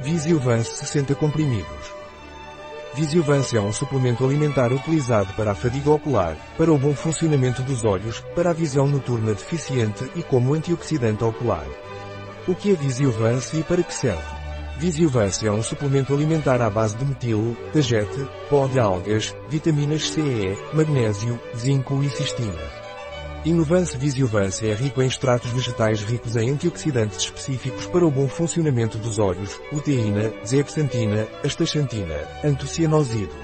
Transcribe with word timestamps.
Visiovance 0.00 0.76
60 0.78 1.14
comprimidos. 1.14 1.94
Visiovance 2.94 3.56
é 3.56 3.60
um 3.60 3.72
suplemento 3.72 4.24
alimentar 4.24 4.72
utilizado 4.72 5.32
para 5.34 5.52
a 5.52 5.54
fadiga 5.54 5.90
ocular, 5.90 6.36
para 6.58 6.72
o 6.72 6.78
bom 6.78 6.94
funcionamento 6.94 7.62
dos 7.62 7.84
olhos, 7.84 8.20
para 8.34 8.50
a 8.50 8.52
visão 8.52 8.86
noturna 8.86 9.32
deficiente 9.32 10.10
e 10.14 10.22
como 10.22 10.52
antioxidante 10.52 11.24
ocular. 11.24 11.66
O 12.46 12.54
que 12.54 12.72
é 12.72 12.74
Visiovance 12.74 13.56
e 13.56 13.62
para 13.62 13.82
que 13.82 13.94
serve? 13.94 14.22
Visiovance 14.76 15.46
é 15.46 15.50
um 15.50 15.62
suplemento 15.62 16.12
alimentar 16.12 16.60
à 16.60 16.68
base 16.68 16.96
de 16.96 17.04
metilo, 17.04 17.56
tagete, 17.72 18.28
pó 18.50 18.66
de 18.66 18.78
algas, 18.78 19.34
vitaminas 19.48 20.10
C 20.10 20.20
e 20.20 20.46
E, 20.46 20.76
magnésio, 20.76 21.40
zinco 21.56 22.02
e 22.02 22.10
cistina. 22.10 22.83
Inovance 23.44 23.98
Visiovance 23.98 24.66
é 24.66 24.72
rico 24.72 25.02
em 25.02 25.06
extratos 25.06 25.50
vegetais 25.50 26.02
ricos 26.02 26.34
em 26.34 26.50
antioxidantes 26.50 27.18
específicos 27.18 27.84
para 27.84 28.06
o 28.06 28.10
bom 28.10 28.26
funcionamento 28.26 28.96
dos 28.96 29.18
olhos, 29.18 29.60
luteína, 29.70 30.32
zeaxantina, 30.46 31.28
astaxantina, 31.44 32.26
antocianosidos. 32.42 33.36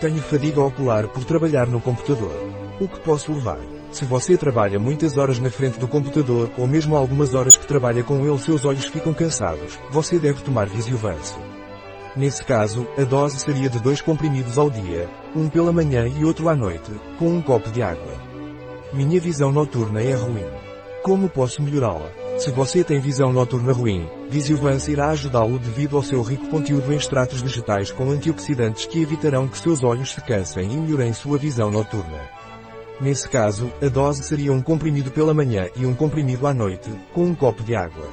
Tenho 0.00 0.20
fadiga 0.20 0.60
ocular 0.62 1.06
por 1.06 1.24
trabalhar 1.24 1.68
no 1.68 1.80
computador. 1.80 2.34
O 2.80 2.88
que 2.88 2.98
posso 3.00 3.32
levar? 3.32 3.60
Se 3.92 4.04
você 4.04 4.36
trabalha 4.36 4.80
muitas 4.80 5.16
horas 5.16 5.38
na 5.38 5.48
frente 5.48 5.78
do 5.78 5.86
computador 5.86 6.50
ou 6.58 6.66
mesmo 6.66 6.96
algumas 6.96 7.34
horas 7.34 7.56
que 7.56 7.68
trabalha 7.68 8.02
com 8.02 8.26
ele 8.26 8.38
seus 8.40 8.64
olhos 8.64 8.86
ficam 8.86 9.14
cansados, 9.14 9.78
você 9.92 10.18
deve 10.18 10.42
tomar 10.42 10.66
Visiovance. 10.66 11.36
Nesse 12.16 12.42
caso, 12.42 12.84
a 12.98 13.04
dose 13.04 13.38
seria 13.38 13.68
de 13.68 13.78
dois 13.78 14.00
comprimidos 14.00 14.58
ao 14.58 14.68
dia, 14.68 15.08
um 15.36 15.48
pela 15.48 15.72
manhã 15.72 16.08
e 16.08 16.24
outro 16.24 16.48
à 16.48 16.56
noite, 16.56 16.90
com 17.16 17.28
um 17.28 17.40
copo 17.40 17.70
de 17.70 17.80
água. 17.80 18.33
Minha 18.94 19.18
visão 19.18 19.50
noturna 19.50 20.00
é 20.00 20.14
ruim. 20.14 20.46
Como 21.02 21.28
posso 21.28 21.60
melhorá-la? 21.60 22.08
Se 22.38 22.52
você 22.52 22.84
tem 22.84 23.00
visão 23.00 23.32
noturna 23.32 23.72
ruim, 23.72 24.08
Visiovance 24.30 24.88
irá 24.88 25.08
ajudá-lo 25.08 25.58
devido 25.58 25.96
ao 25.96 26.02
seu 26.04 26.22
rico 26.22 26.46
conteúdo 26.46 26.92
em 26.92 26.96
extratos 26.96 27.40
vegetais 27.42 27.90
com 27.90 28.08
antioxidantes 28.08 28.86
que 28.86 29.02
evitarão 29.02 29.48
que 29.48 29.58
seus 29.58 29.82
olhos 29.82 30.12
se 30.12 30.20
cansem 30.20 30.72
e 30.72 30.76
melhorem 30.76 31.12
sua 31.12 31.36
visão 31.36 31.72
noturna. 31.72 32.20
Nesse 33.00 33.28
caso, 33.28 33.68
a 33.82 33.88
dose 33.88 34.22
seria 34.22 34.52
um 34.52 34.62
comprimido 34.62 35.10
pela 35.10 35.34
manhã 35.34 35.68
e 35.74 35.84
um 35.84 35.92
comprimido 35.92 36.46
à 36.46 36.54
noite, 36.54 36.88
com 37.12 37.24
um 37.24 37.34
copo 37.34 37.64
de 37.64 37.74
água. 37.74 38.06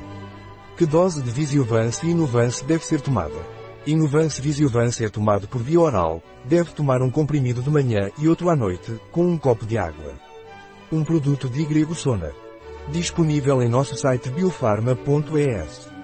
Que 0.75 0.87
dose 0.87 1.21
de 1.21 1.29
Visiovance 1.29 2.07
e 2.07 2.09
Inovance 2.09 2.65
deve 2.65 2.83
ser 2.83 3.01
tomada? 3.01 3.37
Inovance 3.85 4.41
Visiovance 4.41 5.05
é 5.05 5.09
tomado 5.09 5.47
por 5.47 5.61
via 5.61 5.79
oral, 5.79 6.23
deve 6.43 6.71
tomar 6.71 7.03
um 7.03 7.11
comprimido 7.11 7.61
de 7.61 7.69
manhã 7.69 8.09
e 8.17 8.27
outro 8.27 8.49
à 8.49 8.55
noite, 8.55 8.99
com 9.11 9.27
um 9.27 9.37
copo 9.37 9.63
de 9.63 9.77
água. 9.77 10.30
Um 10.91 11.05
produto 11.05 11.47
de 11.47 11.63
Grego 11.63 11.95
Sona. 11.95 12.33
Disponível 12.89 13.61
em 13.61 13.69
nosso 13.69 13.95
site 13.95 14.29
biofarma.es. 14.29 16.00